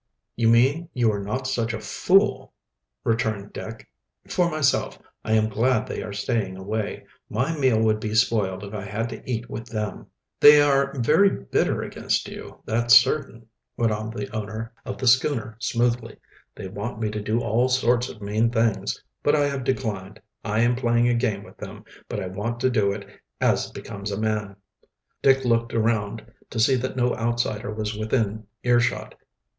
[0.35, 2.53] "You mean you are not such a fool,"
[3.03, 3.87] returned Dick.
[4.27, 7.05] "For myself, I am glad they are staying away.
[7.29, 10.07] My meal would be spoiled if I had to eat with them."
[10.39, 13.45] "They are very bitter against you, that's certain,"
[13.77, 16.17] went on the owner of the schooner smoothly.
[16.55, 19.03] "They want me to do all sorts of mean things.
[19.21, 20.19] But I have declined.
[20.43, 23.07] I am playing a game with them, but I want to do it
[23.39, 24.55] as becomes a man."
[25.21, 29.13] Dick looked around, to see that no outsider was within earshot.